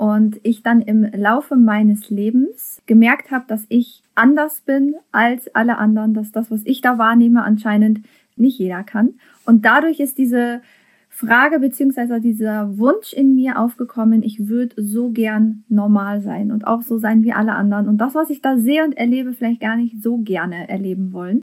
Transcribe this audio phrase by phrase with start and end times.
[0.00, 5.76] und ich dann im Laufe meines Lebens gemerkt habe, dass ich anders bin als alle
[5.76, 8.00] anderen, dass das, was ich da wahrnehme, anscheinend
[8.34, 9.16] nicht jeder kann.
[9.44, 10.62] Und dadurch ist diese
[11.10, 16.80] Frage beziehungsweise dieser Wunsch in mir aufgekommen, ich würde so gern normal sein und auch
[16.80, 19.76] so sein wie alle anderen und das, was ich da sehe und erlebe, vielleicht gar
[19.76, 21.42] nicht so gerne erleben wollen.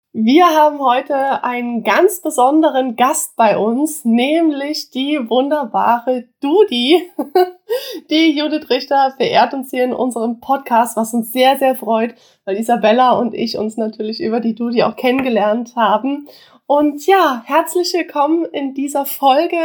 [0.13, 7.01] Wir haben heute einen ganz besonderen Gast bei uns, nämlich die wunderbare Dudi.
[8.09, 12.57] Die Judith Richter verehrt uns hier in unserem Podcast, was uns sehr, sehr freut, weil
[12.57, 16.27] Isabella und ich uns natürlich über die Dudi auch kennengelernt haben.
[16.65, 19.55] Und ja, herzlich willkommen in dieser Folge.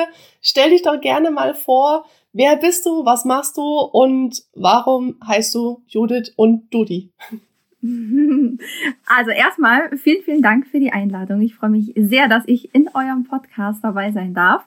[0.41, 5.53] Stell dich doch gerne mal vor, wer bist du, was machst du und warum heißt
[5.57, 7.11] du Judith und Dudi?
[9.07, 11.41] Also erstmal vielen, vielen Dank für die Einladung.
[11.41, 14.67] Ich freue mich sehr, dass ich in eurem Podcast dabei sein darf.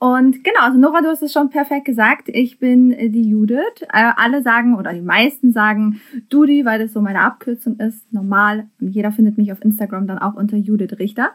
[0.00, 2.30] Und genau, also Nora, du hast es schon perfekt gesagt.
[2.30, 3.82] Ich bin die Judith.
[3.92, 8.10] Äh, alle sagen oder die meisten sagen Dudi, weil das so meine Abkürzung ist.
[8.10, 8.66] Normal.
[8.78, 11.32] Jeder findet mich auf Instagram dann auch unter Judith Richter.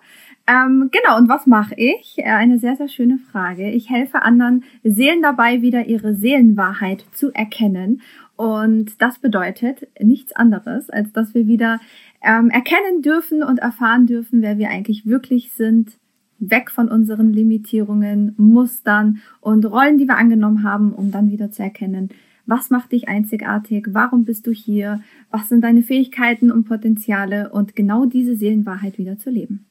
[0.47, 2.17] Ähm, genau, und was mache ich?
[2.17, 3.69] Äh, eine sehr, sehr schöne Frage.
[3.69, 8.01] Ich helfe anderen Seelen dabei, wieder ihre Seelenwahrheit zu erkennen
[8.35, 11.79] und das bedeutet nichts anderes, als dass wir wieder
[12.21, 15.97] ähm, erkennen dürfen und erfahren dürfen, wer wir eigentlich wirklich sind,
[16.39, 21.63] weg von unseren Limitierungen, Mustern und Rollen, die wir angenommen haben, um dann wieder zu
[21.63, 22.09] erkennen,
[22.45, 27.75] was macht dich einzigartig, warum bist du hier, was sind deine Fähigkeiten und Potenziale und
[27.75, 29.65] genau diese Seelenwahrheit wieder zu leben.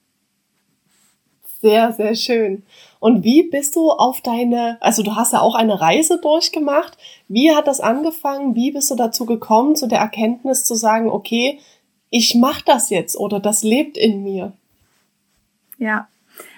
[1.65, 2.63] Sehr, sehr schön.
[3.01, 6.99] Und wie bist du auf deine, also du hast ja auch eine Reise durchgemacht.
[7.27, 8.55] Wie hat das angefangen?
[8.55, 11.59] Wie bist du dazu gekommen, zu der Erkenntnis zu sagen, okay,
[12.11, 14.53] ich mache das jetzt oder das lebt in mir?
[15.79, 16.07] Ja,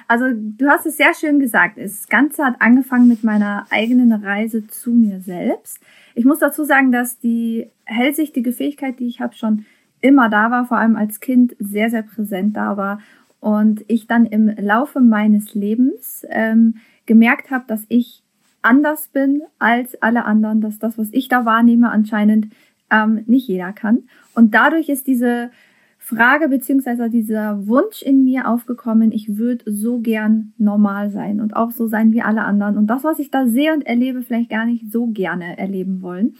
[0.09, 1.79] also du hast es sehr schön gesagt.
[1.79, 5.79] Das Ganze hat angefangen mit meiner eigenen Reise zu mir selbst.
[6.17, 9.67] Ich muss dazu sagen, dass die hellsichtige Fähigkeit, die ich habe, schon
[10.01, 12.99] immer da war, vor allem als Kind sehr, sehr präsent da war
[13.41, 16.77] und ich dann im Laufe meines Lebens ähm,
[17.07, 18.23] gemerkt habe, dass ich
[18.63, 22.49] anders bin als alle anderen, dass das, was ich da wahrnehme, anscheinend
[22.91, 24.05] ähm, nicht jeder kann.
[24.35, 25.51] Und dadurch ist diese
[25.99, 31.73] Frage beziehungsweise dieser Wunsch in mir aufgekommen, ich würde so gern normal sein und auch
[31.73, 34.67] so sein wie alle anderen und das, was ich da sehe und erlebe, vielleicht gar
[34.67, 36.35] nicht so gerne erleben wollen.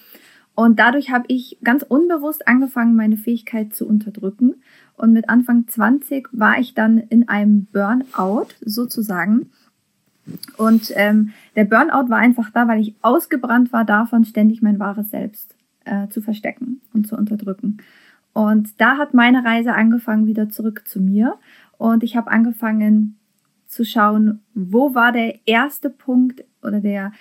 [0.57, 4.55] Und dadurch habe ich ganz unbewusst angefangen, meine Fähigkeit zu unterdrücken
[4.97, 9.51] und mit Anfang 20 war ich dann in einem Burnout sozusagen.
[10.57, 15.11] Und ähm, der Burnout war einfach da, weil ich ausgebrannt war davon, ständig mein wahres
[15.11, 17.77] Selbst äh, zu verstecken und zu unterdrücken.
[18.33, 21.35] Und da hat meine Reise angefangen wieder zurück zu mir.
[21.77, 23.19] Und ich habe angefangen
[23.67, 27.13] zu schauen, wo war der erste Punkt oder der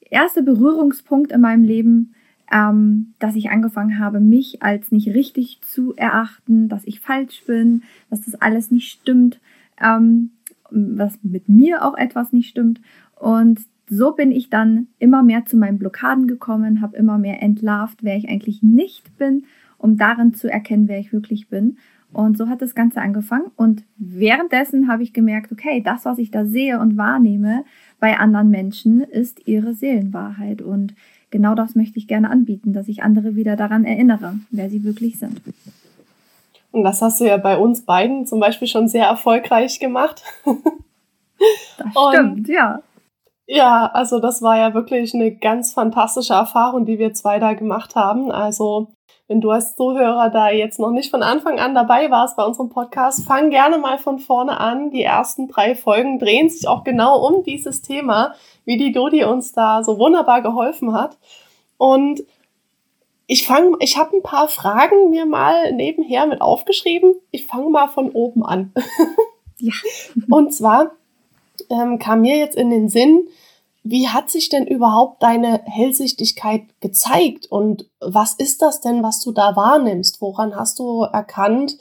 [0.00, 2.14] erste Berührungspunkt in meinem Leben,
[2.52, 7.82] ähm, dass ich angefangen habe, mich als nicht richtig zu erachten, dass ich falsch bin,
[8.10, 9.40] dass das alles nicht stimmt,
[9.82, 10.30] ähm,
[10.70, 12.80] was mit mir auch etwas nicht stimmt.
[13.18, 18.02] Und so bin ich dann immer mehr zu meinen Blockaden gekommen, habe immer mehr entlarvt,
[18.02, 19.44] wer ich eigentlich nicht bin,
[19.78, 21.76] um darin zu erkennen, wer ich wirklich bin.
[22.12, 23.50] Und so hat das Ganze angefangen.
[23.56, 27.64] Und währenddessen habe ich gemerkt, okay, das, was ich da sehe und wahrnehme
[28.00, 30.62] bei anderen Menschen, ist ihre Seelenwahrheit.
[30.62, 30.94] Und
[31.30, 35.18] genau das möchte ich gerne anbieten, dass ich andere wieder daran erinnere, wer sie wirklich
[35.18, 35.40] sind.
[36.72, 40.22] Und das hast du ja bei uns beiden zum Beispiel schon sehr erfolgreich gemacht.
[41.76, 42.80] Das stimmt, Und, ja.
[43.46, 47.94] Ja, also das war ja wirklich eine ganz fantastische Erfahrung, die wir zwei da gemacht
[47.94, 48.32] haben.
[48.32, 48.88] Also
[49.28, 52.68] wenn du als Zuhörer da jetzt noch nicht von Anfang an dabei warst bei unserem
[52.68, 54.90] Podcast, fang gerne mal von vorne an.
[54.90, 58.34] Die ersten drei Folgen drehen sich auch genau um dieses Thema,
[58.64, 61.18] wie die Dodi uns da so wunderbar geholfen hat.
[61.76, 62.22] Und
[63.26, 67.16] ich fange, ich habe ein paar Fragen mir mal nebenher mit aufgeschrieben.
[67.32, 68.72] Ich fange mal von oben an.
[69.58, 69.72] ja.
[70.30, 70.92] Und zwar
[71.68, 73.26] ähm, kam mir jetzt in den Sinn,
[73.90, 79.32] wie hat sich denn überhaupt deine Hellsichtigkeit gezeigt und was ist das denn, was du
[79.32, 80.20] da wahrnimmst?
[80.20, 81.78] Woran hast du erkannt,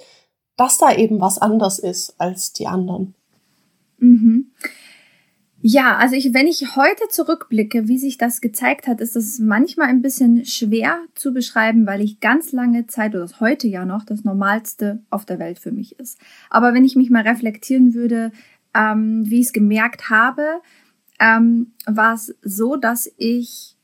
[0.57, 3.13] dass da eben was anders ist als die anderen.
[3.99, 4.51] Mhm.
[5.67, 9.87] Ja, also ich, wenn ich heute zurückblicke, wie sich das gezeigt hat, ist es manchmal
[9.87, 14.23] ein bisschen schwer zu beschreiben, weil ich ganz lange Zeit oder heute ja noch das
[14.23, 16.19] Normalste auf der Welt für mich ist.
[16.51, 18.31] Aber wenn ich mich mal reflektieren würde,
[18.75, 20.61] ähm, wie ich es gemerkt habe,
[21.19, 23.77] ähm, war es so, dass ich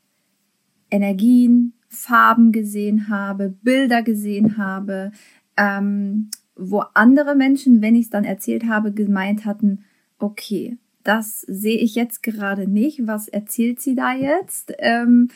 [0.90, 5.12] Energien, Farben gesehen habe, Bilder gesehen habe,
[5.56, 9.84] ähm, wo andere Menschen, wenn ich es dann erzählt habe, gemeint hatten,
[10.18, 13.06] okay, das sehe ich jetzt gerade nicht.
[13.06, 14.72] Was erzählt sie da jetzt?
[14.78, 15.28] Ähm,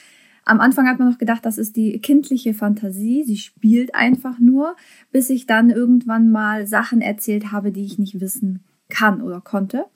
[0.44, 3.25] am Anfang hat man noch gedacht, das ist die kindliche Fantasie.
[3.25, 4.76] Sie spielt einfach nur,
[5.10, 9.87] bis ich dann irgendwann mal Sachen erzählt habe, die ich nicht wissen kann oder konnte.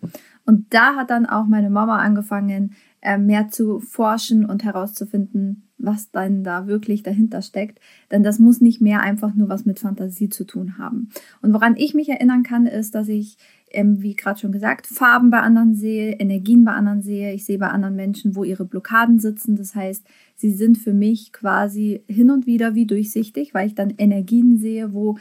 [0.46, 2.72] Und da hat dann auch meine Mama angefangen,
[3.02, 7.80] äh, mehr zu forschen und herauszufinden, was dann da wirklich dahinter steckt.
[8.10, 11.08] Denn das muss nicht mehr einfach nur was mit Fantasie zu tun haben.
[11.40, 13.38] Und woran ich mich erinnern kann, ist, dass ich
[13.72, 17.32] ähm, wie gerade schon gesagt, Farben bei anderen sehe, Energien bei anderen sehe.
[17.32, 19.56] Ich sehe bei anderen Menschen, wo ihre Blockaden sitzen.
[19.56, 20.06] Das heißt,
[20.36, 24.92] sie sind für mich quasi hin und wieder wie durchsichtig, weil ich dann Energien sehe,
[24.92, 25.18] wo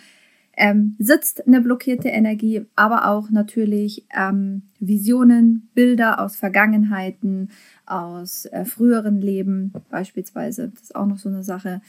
[0.59, 7.49] ähm, sitzt eine blockierte Energie, aber auch natürlich ähm, Visionen, Bilder aus Vergangenheiten,
[7.85, 10.69] aus äh, früheren Leben beispielsweise.
[10.69, 11.81] Das ist auch noch so eine Sache.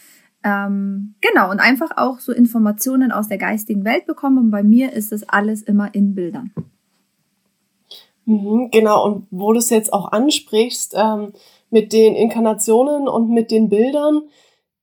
[0.44, 4.38] Ähm, genau, und einfach auch so Informationen aus der geistigen Welt bekommen.
[4.38, 6.52] Und bei mir ist das alles immer in Bildern.
[8.24, 11.32] Mhm, genau, und wo du es jetzt auch ansprichst, ähm,
[11.70, 14.22] mit den Inkarnationen und mit den Bildern,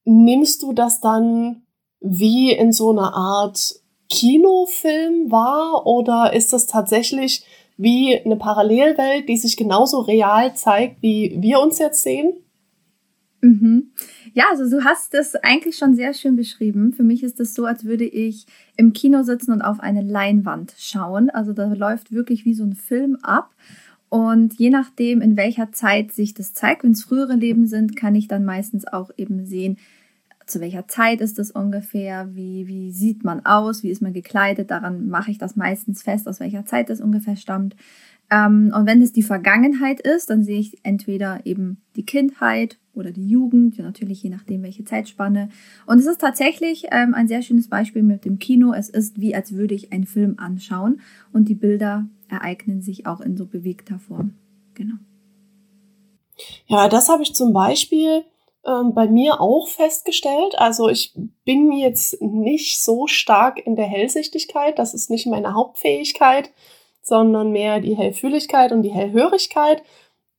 [0.03, 1.63] nimmst du das dann
[1.99, 3.75] wie in so einer Art
[4.09, 7.43] Kinofilm wahr oder ist das tatsächlich
[7.77, 12.33] wie eine Parallelwelt, die sich genauso real zeigt, wie wir uns jetzt sehen?
[13.41, 13.91] Mhm.
[14.33, 16.93] Ja, also du hast das eigentlich schon sehr schön beschrieben.
[16.93, 18.45] Für mich ist es so, als würde ich
[18.75, 21.29] im Kino sitzen und auf eine Leinwand schauen.
[21.29, 23.51] Also da läuft wirklich wie so ein Film ab.
[24.09, 28.15] Und je nachdem, in welcher Zeit sich das zeigt, wenn es frühere Leben sind, kann
[28.15, 29.77] ich dann meistens auch eben sehen,
[30.47, 34.71] zu welcher Zeit ist es ungefähr, wie, wie sieht man aus, wie ist man gekleidet.
[34.71, 37.75] Daran mache ich das meistens fest, aus welcher Zeit das ungefähr stammt.
[38.29, 43.11] Ähm, und wenn es die Vergangenheit ist, dann sehe ich entweder eben die Kindheit oder
[43.11, 45.49] die Jugend, natürlich je nachdem welche Zeitspanne.
[45.85, 48.73] Und es ist tatsächlich ähm, ein sehr schönes Beispiel mit dem Kino.
[48.73, 51.01] Es ist wie, als würde ich einen Film anschauen
[51.31, 54.33] und die Bilder ereignen sich auch in so bewegter Form.
[54.73, 54.95] Genau.
[56.67, 58.23] Ja, das habe ich zum Beispiel
[58.67, 60.59] ähm, bei mir auch festgestellt.
[60.59, 61.13] Also ich
[61.45, 64.77] bin jetzt nicht so stark in der Hellsichtigkeit.
[64.77, 66.51] Das ist nicht meine Hauptfähigkeit
[67.07, 69.81] sondern mehr die Hellfühligkeit und die Hellhörigkeit.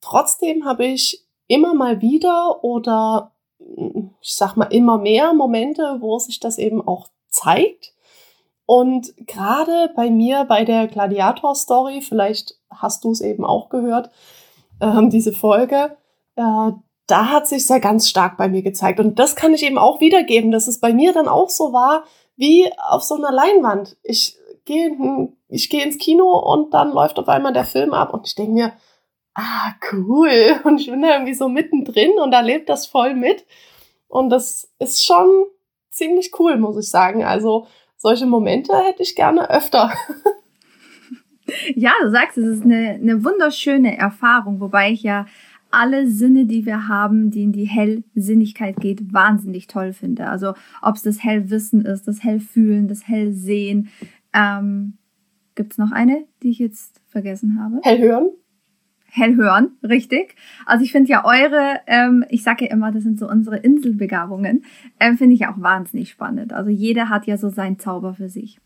[0.00, 3.32] Trotzdem habe ich immer mal wieder oder
[4.20, 7.94] ich sag mal immer mehr Momente, wo sich das eben auch zeigt.
[8.66, 14.10] Und gerade bei mir bei der Gladiator-Story, vielleicht hast du es eben auch gehört,
[14.80, 15.96] ähm, diese Folge,
[16.36, 16.72] äh,
[17.08, 19.00] da hat sich sehr ganz stark bei mir gezeigt.
[19.00, 22.04] Und das kann ich eben auch wiedergeben, dass es bei mir dann auch so war,
[22.36, 23.96] wie auf so einer Leinwand.
[24.02, 24.96] Ich gehe
[25.48, 28.52] ich gehe ins Kino und dann läuft auf einmal der Film ab und ich denke
[28.52, 28.72] mir,
[29.34, 30.60] ah, cool.
[30.64, 33.46] Und ich bin da irgendwie so mittendrin und da lebt das voll mit.
[34.08, 35.46] Und das ist schon
[35.90, 37.24] ziemlich cool, muss ich sagen.
[37.24, 37.66] Also
[37.96, 39.92] solche Momente hätte ich gerne öfter.
[41.74, 45.24] Ja, du sagst, es ist eine, eine wunderschöne Erfahrung, wobei ich ja
[45.70, 50.28] alle Sinne, die wir haben, die in die Hellsinnigkeit geht, wahnsinnig toll finde.
[50.28, 53.88] Also ob es das Hellwissen ist, das Hellfühlen, das Hellsehen,
[54.32, 54.98] ähm,
[55.58, 57.80] Gibt es noch eine, die ich jetzt vergessen habe?
[57.82, 58.30] Hellhören.
[59.06, 60.36] Hellhören, richtig.
[60.66, 64.64] Also ich finde ja eure, ähm, ich sage ja immer, das sind so unsere Inselbegabungen,
[65.00, 66.52] ähm, finde ich auch wahnsinnig spannend.
[66.52, 68.60] Also jeder hat ja so seinen Zauber für sich.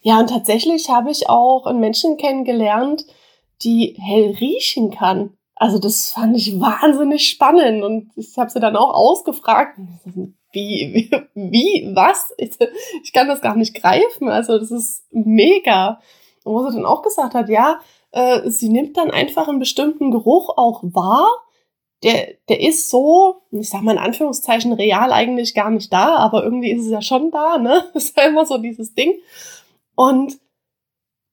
[0.00, 3.04] Ja, und tatsächlich habe ich auch einen Menschen kennengelernt,
[3.62, 5.30] die hell riechen kann.
[5.56, 9.78] Also das fand ich wahnsinnig spannend und ich habe sie dann auch ausgefragt
[10.56, 12.32] wie, wie, was?
[12.38, 12.52] Ich,
[13.02, 14.28] ich kann das gar nicht greifen.
[14.28, 16.00] Also das ist mega.
[16.44, 17.80] Und wo sie dann auch gesagt hat, ja,
[18.12, 21.28] äh, sie nimmt dann einfach einen bestimmten Geruch auch wahr.
[22.02, 26.44] Der, der ist so, ich sag mal in Anführungszeichen, real eigentlich gar nicht da, aber
[26.44, 27.84] irgendwie ist es ja schon da, ne?
[27.94, 29.14] Ist ja immer so dieses Ding.
[29.94, 30.38] Und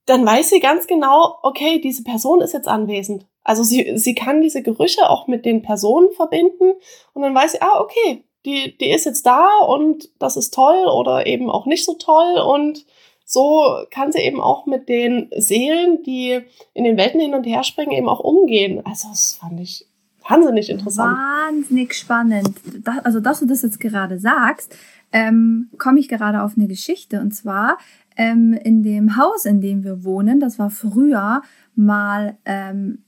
[0.06, 3.26] dann weiß sie ganz genau, okay, diese Person ist jetzt anwesend.
[3.44, 6.74] Also sie, sie kann diese Gerüche auch mit den Personen verbinden
[7.14, 10.86] und dann weiß sie, ah, okay, die, die ist jetzt da und das ist toll
[10.86, 12.86] oder eben auch nicht so toll und
[13.26, 16.42] so kann sie eben auch mit den Seelen, die
[16.74, 18.86] in den Welten hin und her springen, eben auch umgehen.
[18.86, 19.88] Also das fand ich
[20.28, 21.18] wahnsinnig interessant.
[21.18, 22.54] Wahnsinnig spannend.
[22.84, 24.76] Das, also, dass du das jetzt gerade sagst,
[25.12, 27.20] ähm, komme ich gerade auf eine Geschichte.
[27.22, 27.78] Und zwar
[28.18, 31.42] ähm, in dem Haus, in dem wir wohnen, das war früher
[31.76, 33.04] mal ähm,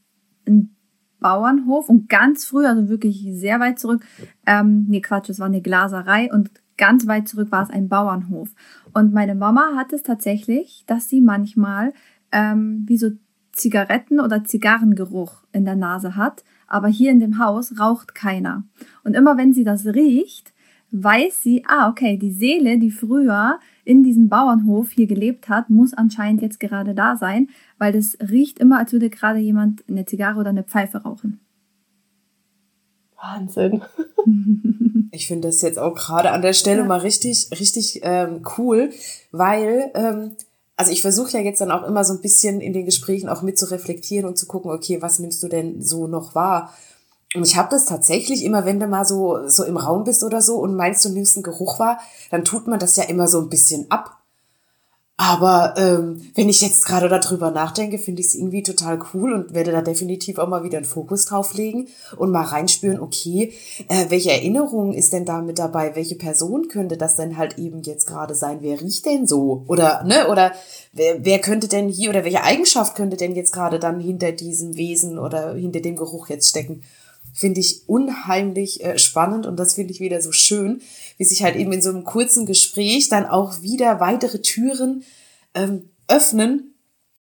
[0.47, 0.75] ein
[1.19, 4.05] Bauernhof und ganz früh, also wirklich sehr weit zurück,
[4.45, 8.49] ähm, nee Quatsch, es war eine Glaserei und ganz weit zurück war es ein Bauernhof.
[8.93, 11.93] Und meine Mama hat es tatsächlich, dass sie manchmal
[12.31, 13.11] ähm, wie so
[13.53, 18.63] Zigaretten- oder Zigarrengeruch in der Nase hat, aber hier in dem Haus raucht keiner.
[19.03, 20.53] Und immer wenn sie das riecht,
[20.91, 25.93] weiß sie, ah, okay, die Seele, die früher in diesem Bauernhof hier gelebt hat, muss
[25.93, 30.39] anscheinend jetzt gerade da sein, weil das riecht immer, als würde gerade jemand eine Zigarre
[30.39, 31.39] oder eine Pfeife rauchen.
[33.21, 33.81] Wahnsinn.
[35.11, 36.85] ich finde das jetzt auch gerade an der Stelle ja.
[36.85, 38.91] mal richtig, richtig ähm, cool,
[39.31, 40.35] weil, ähm,
[40.75, 43.41] also ich versuche ja jetzt dann auch immer so ein bisschen in den Gesprächen auch
[43.41, 46.73] mit zu reflektieren und zu gucken, okay, was nimmst du denn so noch wahr?
[47.33, 50.41] Und ich habe das tatsächlich immer, wenn du mal so, so im Raum bist oder
[50.41, 51.99] so und meinst, du nimmst einen Geruch wahr,
[52.31, 54.21] dann tut man das ja immer so ein bisschen ab.
[55.17, 59.53] Aber ähm, wenn ich jetzt gerade darüber nachdenke, finde ich es irgendwie total cool und
[59.53, 63.53] werde da definitiv auch mal wieder einen Fokus drauf legen und mal reinspüren, okay,
[63.87, 65.95] äh, welche Erinnerung ist denn da mit dabei?
[65.95, 68.57] Welche Person könnte das denn halt eben jetzt gerade sein?
[68.59, 69.63] Wer riecht denn so?
[69.67, 70.51] Oder, ne, oder
[70.91, 74.75] wer, wer könnte denn hier oder welche Eigenschaft könnte denn jetzt gerade dann hinter diesem
[74.75, 76.83] Wesen oder hinter dem Geruch jetzt stecken?
[77.35, 80.81] Finde ich unheimlich äh, spannend und das finde ich wieder so schön,
[81.17, 85.03] wie sich halt eben in so einem kurzen Gespräch dann auch wieder weitere Türen
[85.53, 86.73] ähm, öffnen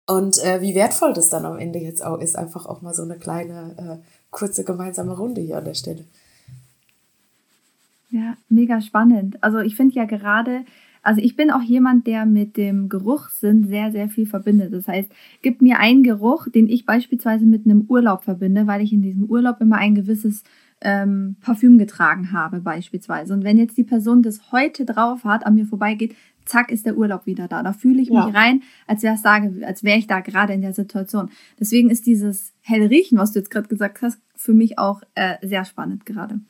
[0.06, 3.02] und äh, wie wertvoll das dann am Ende jetzt auch ist, einfach auch mal so
[3.02, 6.04] eine kleine, äh, kurze gemeinsame Runde hier an der Stelle.
[8.10, 9.42] Ja, mega spannend.
[9.42, 10.64] Also ich finde ja gerade
[11.04, 14.72] also ich bin auch jemand, der mit dem Geruchssinn sehr, sehr viel verbindet.
[14.72, 18.92] Das heißt, gib mir einen Geruch, den ich beispielsweise mit einem Urlaub verbinde, weil ich
[18.92, 20.42] in diesem Urlaub immer ein gewisses
[20.80, 23.34] ähm, Parfüm getragen habe beispielsweise.
[23.34, 26.96] Und wenn jetzt die Person das heute drauf hat, an mir vorbeigeht, zack, ist der
[26.96, 27.62] Urlaub wieder da.
[27.62, 28.28] Da fühle ich mich ja.
[28.28, 31.30] rein, als wäre da, als wäre ich da gerade in der Situation.
[31.60, 35.36] Deswegen ist dieses hell riechen, was du jetzt gerade gesagt hast, für mich auch äh,
[35.42, 36.40] sehr spannend gerade.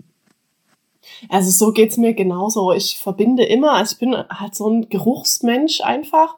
[1.28, 2.72] Also so geht's mir genauso.
[2.72, 6.36] Ich verbinde immer, also ich bin halt so ein Geruchsmensch einfach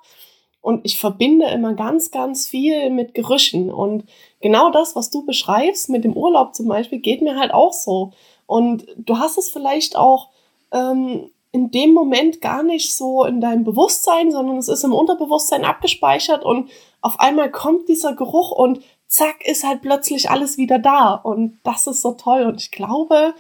[0.61, 3.73] und ich verbinde immer ganz, ganz viel mit Gerüchen.
[3.73, 4.05] Und
[4.41, 8.13] genau das, was du beschreibst mit dem Urlaub zum Beispiel, geht mir halt auch so.
[8.47, 10.31] Und du hast es vielleicht auch
[10.73, 15.65] ähm, in dem Moment gar nicht so in deinem Bewusstsein, sondern es ist im Unterbewusstsein
[15.65, 16.69] abgespeichert und
[17.01, 21.15] auf einmal kommt dieser Geruch und zack ist halt plötzlich alles wieder da.
[21.15, 22.43] Und das ist so toll.
[22.43, 23.35] Und ich glaube,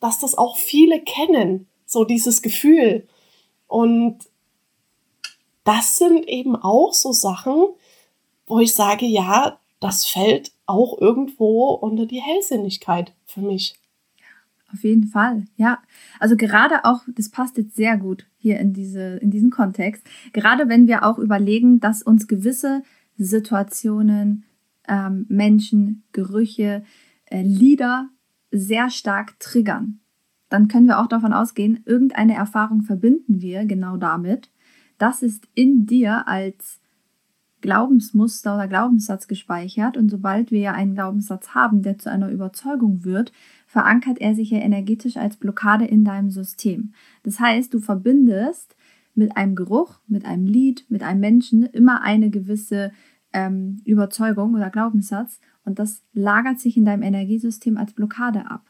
[0.00, 3.06] dass das auch viele kennen, so dieses Gefühl.
[3.66, 4.18] Und
[5.64, 7.68] das sind eben auch so Sachen,
[8.46, 13.74] wo ich sage, ja, das fällt auch irgendwo unter die Hellsinnigkeit für mich.
[14.72, 15.78] Auf jeden Fall, ja.
[16.20, 20.04] Also gerade auch, das passt jetzt sehr gut hier in diese, in diesen Kontext.
[20.32, 22.82] Gerade wenn wir auch überlegen, dass uns gewisse
[23.16, 24.44] Situationen,
[24.86, 26.84] ähm, Menschen, Gerüche,
[27.26, 28.08] äh, Lieder
[28.50, 30.00] sehr stark triggern,
[30.48, 34.50] dann können wir auch davon ausgehen, irgendeine Erfahrung verbinden wir genau damit.
[34.96, 36.80] Das ist in dir als
[37.60, 43.32] Glaubensmuster oder Glaubenssatz gespeichert und sobald wir einen Glaubenssatz haben, der zu einer Überzeugung wird,
[43.66, 46.92] verankert er sich ja energetisch als Blockade in deinem System.
[47.24, 48.76] Das heißt, du verbindest
[49.14, 52.92] mit einem Geruch, mit einem Lied, mit einem Menschen immer eine gewisse
[53.32, 58.62] ähm, Überzeugung oder Glaubenssatz und das lagert sich in deinem Energiesystem als Blockade ab.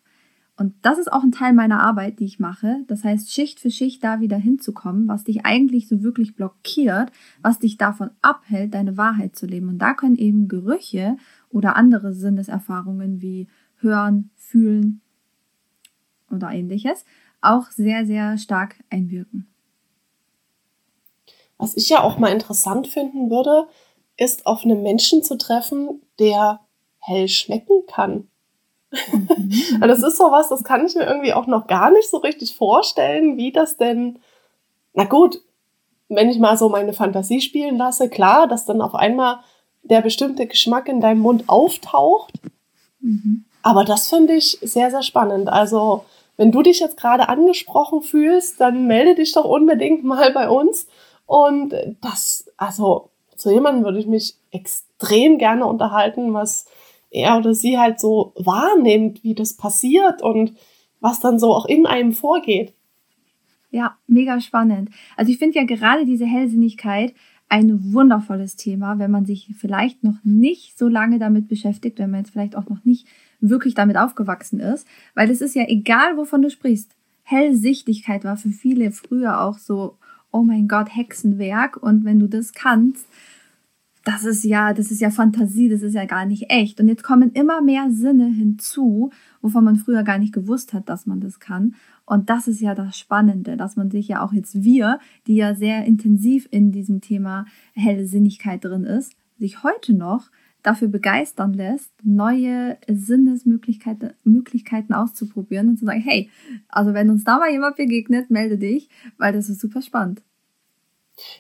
[0.57, 2.83] Und das ist auch ein Teil meiner Arbeit, die ich mache.
[2.89, 7.61] Das heißt, Schicht für Schicht da wieder hinzukommen, was dich eigentlich so wirklich blockiert, was
[7.61, 9.69] dich davon abhält, deine Wahrheit zu leben.
[9.69, 11.17] Und da können eben Gerüche
[11.51, 15.01] oder andere Sinneserfahrungen wie Hören, Fühlen
[16.33, 17.05] oder ähnliches
[17.41, 19.47] auch sehr, sehr stark einwirken.
[21.59, 23.69] Was ich ja auch mal interessant finden würde,
[24.17, 26.61] ist auf einen Menschen zu treffen, der
[27.09, 28.29] hell schmecken kann.
[28.91, 29.81] Mhm.
[29.81, 33.37] das ist sowas, das kann ich mir irgendwie auch noch gar nicht so richtig vorstellen,
[33.37, 34.19] wie das denn,
[34.95, 35.41] na gut,
[36.09, 39.41] wenn ich mal so meine Fantasie spielen lasse, klar, dass dann auf einmal
[39.83, 42.35] der bestimmte Geschmack in deinem Mund auftaucht.
[43.01, 43.45] Mhm.
[43.63, 45.49] Aber das finde ich sehr, sehr spannend.
[45.49, 46.05] Also,
[46.37, 50.87] wenn du dich jetzt gerade angesprochen fühlst, dann melde dich doch unbedingt mal bei uns.
[51.27, 56.67] Und das, also, zu jemandem würde ich mich extrem gerne unterhalten, was
[57.11, 60.55] er oder sie halt so wahrnimmt, wie das passiert und
[61.01, 62.75] was dann so auch in einem vorgeht.
[63.71, 64.91] Ja, mega spannend.
[65.17, 67.15] Also ich finde ja gerade diese Hellsinnigkeit
[67.51, 72.21] ein wundervolles Thema, wenn man sich vielleicht noch nicht so lange damit beschäftigt, wenn man
[72.21, 73.07] jetzt vielleicht auch noch nicht
[73.41, 76.95] wirklich damit aufgewachsen ist, weil es ist ja egal, wovon du sprichst.
[77.23, 79.97] Hellsichtigkeit war für viele früher auch so,
[80.31, 81.77] oh mein Gott, Hexenwerk.
[81.77, 83.07] Und wenn du das kannst,
[84.09, 86.81] das ist ja, das ist ja Fantasie, das ist ja gar nicht echt.
[86.81, 89.11] Und jetzt kommen immer mehr Sinne hinzu,
[89.43, 91.75] wovon man früher gar nicht gewusst hat, dass man das kann.
[92.07, 95.55] Und das ist ja das Spannende, dass man sich ja auch jetzt wir, die ja
[95.55, 100.31] sehr intensiv in diesem Thema helle Sinnigkeit drin ist, sich heute noch
[100.63, 106.31] dafür begeistern lässt, neue Sinnesmöglichkeiten Möglichkeiten auszuprobieren und zu sagen, hey,
[106.71, 108.89] also wenn uns da mal jemand begegnet, melde dich,
[109.19, 110.23] weil das ist super spannend.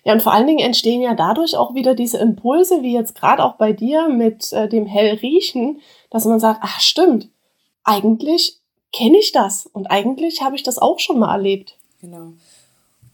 [0.04, 3.44] Ja, und vor allen Dingen entstehen ja dadurch auch wieder diese Impulse, wie jetzt gerade
[3.44, 5.80] auch bei dir mit äh, dem Hellriechen,
[6.10, 7.28] dass man sagt, ach stimmt,
[7.84, 8.58] eigentlich
[8.92, 11.76] kenne ich das und eigentlich habe ich das auch schon mal erlebt.
[12.00, 12.32] Genau.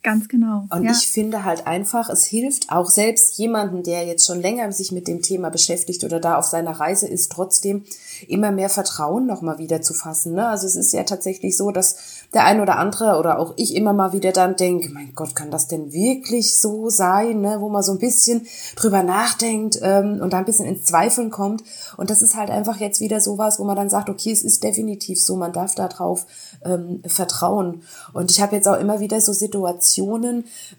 [0.05, 0.67] Ganz genau.
[0.69, 0.91] Und ja.
[0.91, 5.09] ich finde halt einfach, es hilft auch selbst jemanden, der jetzt schon länger sich mit
[5.09, 7.85] dem Thema beschäftigt oder da auf seiner Reise ist, trotzdem
[8.29, 10.35] immer mehr Vertrauen nochmal wieder zu fassen.
[10.35, 10.47] Ne?
[10.47, 11.97] Also es ist ja tatsächlich so, dass
[12.35, 15.51] der ein oder andere oder auch ich immer mal wieder dann denke, mein Gott, kann
[15.51, 17.57] das denn wirklich so sein, ne?
[17.61, 18.47] wo man so ein bisschen
[18.77, 21.65] drüber nachdenkt ähm, und da ein bisschen ins Zweifeln kommt.
[21.97, 24.65] Und das ist halt einfach jetzt wieder sowas, wo man dann sagt, okay, es ist
[24.65, 26.27] definitiv so, man darf da drauf
[26.63, 27.85] ähm, vertrauen.
[28.13, 29.94] Und ich habe jetzt auch immer wieder so Situationen,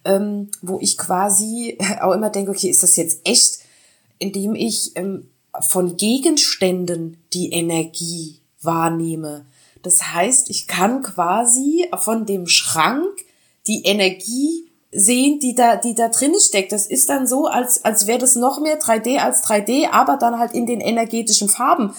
[0.04, 3.60] ähm, wo ich quasi auch immer denke, okay, ist das jetzt echt,
[4.20, 5.30] indem ich ähm,
[5.62, 9.46] von Gegenständen die Energie wahrnehme.
[9.82, 13.06] Das heißt, ich kann quasi von dem Schrank
[13.68, 16.72] die Energie sehen, die da, die da drin steckt.
[16.72, 20.40] Das ist dann so, als, als wäre das noch mehr 3D als 3D, aber dann
[20.40, 21.94] halt in den energetischen Farben.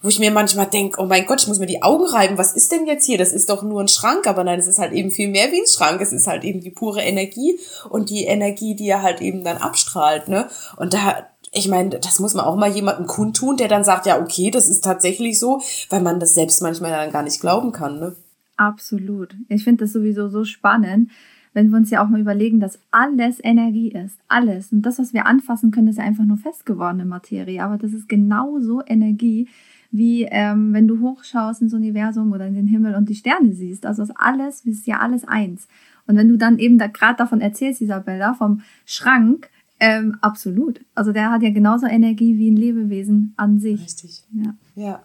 [0.00, 2.38] Wo ich mir manchmal denke, oh mein Gott, ich muss mir die Augen reiben.
[2.38, 3.18] Was ist denn jetzt hier?
[3.18, 4.26] Das ist doch nur ein Schrank.
[4.28, 6.00] Aber nein, es ist halt eben viel mehr wie ein Schrank.
[6.00, 7.58] Es ist halt eben die pure Energie
[7.90, 10.48] und die Energie, die er halt eben dann abstrahlt, ne?
[10.76, 14.20] Und da, ich meine, das muss man auch mal jemandem kundtun, der dann sagt, ja,
[14.20, 17.98] okay, das ist tatsächlich so, weil man das selbst manchmal dann gar nicht glauben kann.
[17.98, 18.14] Ne?
[18.56, 19.34] Absolut.
[19.48, 21.10] Ich finde das sowieso so spannend,
[21.54, 24.18] wenn wir uns ja auch mal überlegen, dass alles Energie ist.
[24.28, 24.72] Alles.
[24.72, 27.62] Und das, was wir anfassen können, ist ja einfach nur festgewordene Materie.
[27.62, 29.48] Aber das ist genauso Energie,
[29.90, 33.86] wie ähm, wenn du hochschaust ins Universum oder in den Himmel und die Sterne siehst.
[33.86, 35.68] Also ist alles, ist ja alles eins.
[36.06, 40.84] Und wenn du dann eben da gerade davon erzählst, Isabella, vom Schrank, ähm, absolut.
[40.94, 43.80] Also der hat ja genauso Energie wie ein Lebewesen an sich.
[43.80, 44.24] Richtig.
[44.32, 44.54] Ja.
[44.74, 45.02] ja.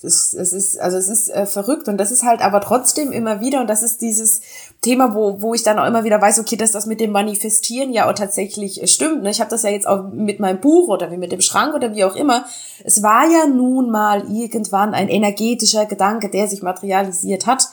[0.00, 3.10] Es ist, es ist, also es ist äh, verrückt und das ist halt aber trotzdem
[3.10, 4.40] immer wieder und das ist dieses
[4.80, 7.92] Thema, wo, wo ich dann auch immer wieder weiß, okay, dass das mit dem Manifestieren
[7.92, 9.24] ja auch tatsächlich äh, stimmt.
[9.24, 9.30] Ne?
[9.30, 11.96] Ich habe das ja jetzt auch mit meinem Buch oder wie mit dem Schrank oder
[11.96, 12.44] wie auch immer.
[12.84, 17.68] Es war ja nun mal irgendwann ein energetischer Gedanke, der sich materialisiert hat.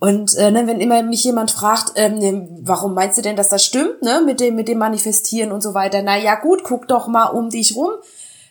[0.00, 3.48] Und äh, ne, wenn immer mich jemand fragt, ähm, ne, warum meinst du denn, dass
[3.48, 6.02] das stimmt, ne, mit dem, mit dem Manifestieren und so weiter?
[6.02, 7.90] Na ja, gut, guck doch mal um dich rum.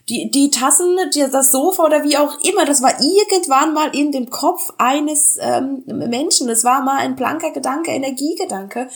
[0.09, 4.11] Die, die Tassen, die, das Sofa oder wie auch immer, das war irgendwann mal in
[4.11, 6.47] dem Kopf eines ähm, Menschen.
[6.47, 8.89] Das war mal ein blanker Gedanke, Energiegedanke,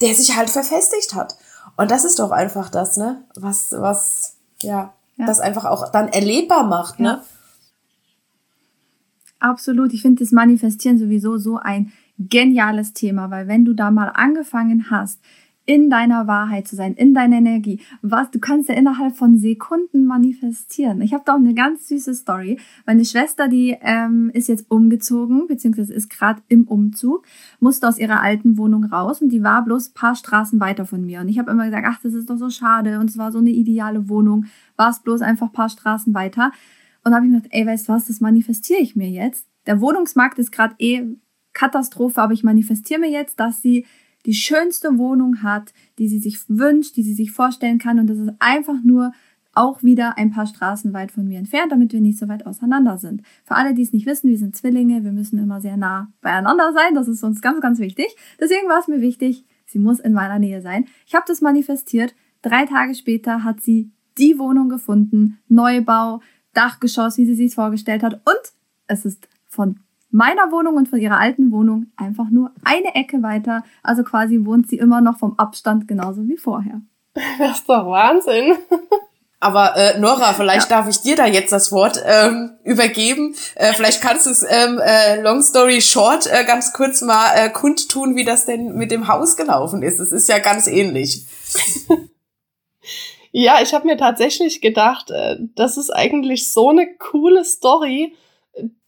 [0.00, 1.36] der sich halt verfestigt hat.
[1.76, 5.26] Und das ist doch einfach das, ne, was, was, ja, ja.
[5.26, 7.22] das einfach auch dann erlebbar macht, ne?
[9.38, 9.92] Absolut.
[9.92, 14.90] Ich finde das Manifestieren sowieso so ein geniales Thema, weil wenn du da mal angefangen
[14.90, 15.20] hast,
[15.66, 17.80] in deiner Wahrheit zu sein, in deiner Energie.
[18.00, 21.00] Was, du kannst ja innerhalb von Sekunden manifestieren.
[21.02, 22.58] Ich habe da auch eine ganz süße Story.
[22.86, 27.26] Meine Schwester, die ähm, ist jetzt umgezogen, beziehungsweise ist gerade im Umzug,
[27.58, 31.20] musste aus ihrer alten Wohnung raus und die war bloß paar Straßen weiter von mir.
[31.20, 33.38] Und ich habe immer gesagt, ach, das ist doch so schade und es war so
[33.38, 36.52] eine ideale Wohnung, war es bloß einfach paar Straßen weiter.
[37.02, 39.46] Und habe ich mir gedacht, ey, weißt du was, das manifestiere ich mir jetzt.
[39.66, 41.16] Der Wohnungsmarkt ist gerade eh
[41.52, 43.86] Katastrophe, aber ich manifestiere mir jetzt, dass sie
[44.26, 47.98] die schönste Wohnung hat, die sie sich wünscht, die sie sich vorstellen kann.
[47.98, 49.12] Und das ist einfach nur
[49.54, 52.98] auch wieder ein paar Straßen weit von mir entfernt, damit wir nicht so weit auseinander
[52.98, 53.22] sind.
[53.44, 56.72] Für alle, die es nicht wissen, wir sind Zwillinge, wir müssen immer sehr nah beieinander
[56.74, 56.94] sein.
[56.94, 58.14] Das ist uns ganz, ganz wichtig.
[58.38, 60.84] Deswegen war es mir wichtig, sie muss in meiner Nähe sein.
[61.06, 62.14] Ich habe das manifestiert.
[62.42, 66.20] Drei Tage später hat sie die Wohnung gefunden, Neubau,
[66.52, 68.14] Dachgeschoss, wie sie sich vorgestellt hat.
[68.14, 68.52] Und
[68.88, 69.80] es ist von
[70.16, 73.62] meiner Wohnung und von ihrer alten Wohnung einfach nur eine Ecke weiter.
[73.82, 76.80] Also quasi wohnt sie immer noch vom Abstand genauso wie vorher.
[77.38, 78.56] Das ist doch Wahnsinn.
[79.40, 80.76] Aber äh, Nora, vielleicht ja.
[80.76, 83.34] darf ich dir da jetzt das Wort ähm, übergeben.
[83.54, 87.50] Äh, vielleicht kannst du es ähm, äh, long story short äh, ganz kurz mal äh,
[87.50, 90.00] kundtun, wie das denn mit dem Haus gelaufen ist.
[90.00, 91.24] Es ist ja ganz ähnlich.
[93.38, 98.14] Ja, ich habe mir tatsächlich gedacht, äh, das ist eigentlich so eine coole Story.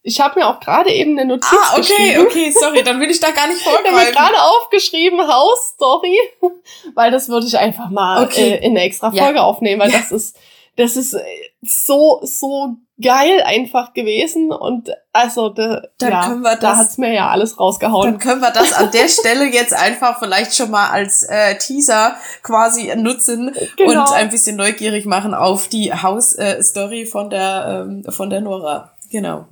[0.08, 2.26] Ich habe mir auch gerade eben eine Notiz ah, okay, geschrieben.
[2.26, 3.86] okay, sorry, dann will ich da gar nicht vorgreifen.
[3.86, 6.18] Ich habe mir gerade aufgeschrieben, Hausstory,
[6.94, 8.52] weil das würde ich einfach mal okay.
[8.52, 9.42] äh, in eine extra Folge ja.
[9.42, 9.98] aufnehmen, weil ja.
[9.98, 10.36] das ist
[10.78, 11.24] das ist äh,
[11.60, 16.98] so, so geil einfach gewesen und also da, dann ja, können wir das, da hat's
[16.98, 18.12] mir ja alles rausgehauen.
[18.12, 22.16] Dann können wir das an der Stelle jetzt einfach vielleicht schon mal als äh, Teaser
[22.42, 24.02] quasi nutzen genau.
[24.02, 28.92] und ein bisschen neugierig machen auf die Hausstory äh, von der ähm, von der Nora.
[29.10, 29.46] Genau.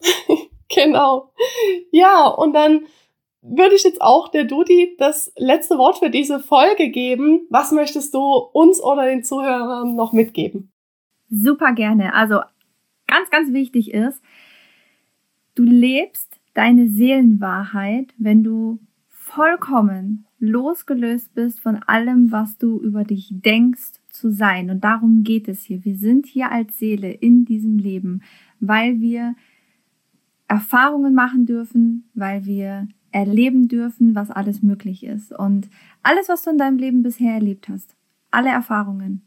[0.68, 1.32] genau.
[1.90, 2.86] Ja, und dann
[3.42, 7.46] würde ich jetzt auch der Dudi das letzte Wort für diese Folge geben.
[7.48, 10.70] Was möchtest du uns oder den Zuhörern noch mitgeben?
[11.30, 12.14] Super gerne.
[12.14, 12.40] Also
[13.06, 14.20] ganz, ganz wichtig ist,
[15.54, 23.28] du lebst deine Seelenwahrheit, wenn du vollkommen losgelöst bist von allem, was du über dich
[23.30, 24.70] denkst zu sein.
[24.70, 25.84] Und darum geht es hier.
[25.84, 28.22] Wir sind hier als Seele in diesem Leben,
[28.58, 29.34] weil wir
[30.50, 35.32] Erfahrungen machen dürfen, weil wir erleben dürfen, was alles möglich ist.
[35.32, 35.70] Und
[36.02, 37.94] alles, was du in deinem Leben bisher erlebt hast,
[38.32, 39.22] alle Erfahrungen,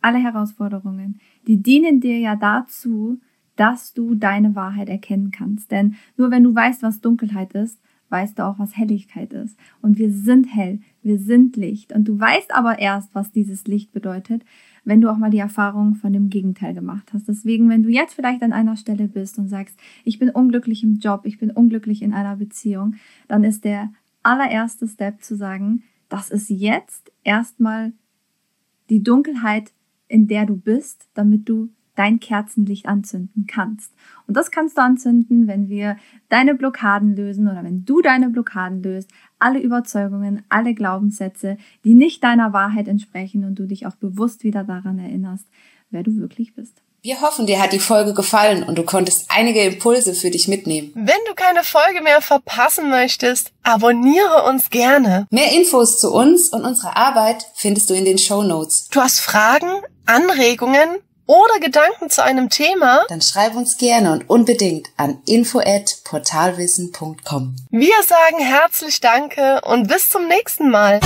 [0.00, 3.20] alle Herausforderungen, die dienen dir ja dazu,
[3.54, 5.70] dass du deine Wahrheit erkennen kannst.
[5.70, 9.58] Denn nur wenn du weißt, was Dunkelheit ist, weißt du auch, was Helligkeit ist.
[9.82, 11.92] Und wir sind hell, wir sind Licht.
[11.92, 14.44] Und du weißt aber erst, was dieses Licht bedeutet,
[14.84, 17.28] wenn du auch mal die Erfahrung von dem Gegenteil gemacht hast.
[17.28, 20.98] Deswegen, wenn du jetzt vielleicht an einer Stelle bist und sagst, ich bin unglücklich im
[20.98, 22.94] Job, ich bin unglücklich in einer Beziehung,
[23.28, 27.92] dann ist der allererste Step zu sagen, das ist jetzt erstmal
[28.90, 29.72] die Dunkelheit,
[30.08, 33.92] in der du bist, damit du dein Kerzenlicht anzünden kannst.
[34.26, 35.96] Und das kannst du anzünden, wenn wir
[36.28, 42.24] deine Blockaden lösen oder wenn du deine Blockaden löst, alle Überzeugungen, alle Glaubenssätze, die nicht
[42.24, 45.46] deiner Wahrheit entsprechen und du dich auch bewusst wieder daran erinnerst,
[45.90, 46.82] wer du wirklich bist.
[47.04, 50.92] Wir hoffen, dir hat die Folge gefallen und du konntest einige Impulse für dich mitnehmen.
[50.94, 55.26] Wenn du keine Folge mehr verpassen möchtest, abonniere uns gerne.
[55.30, 58.86] Mehr Infos zu uns und unserer Arbeit findest du in den Show Notes.
[58.92, 59.68] Du hast Fragen,
[60.06, 63.06] Anregungen oder Gedanken zu einem Thema?
[63.08, 67.56] Dann schreib uns gerne und unbedingt an info@portalwissen.com.
[67.70, 71.00] Wir sagen herzlich Danke und bis zum nächsten Mal.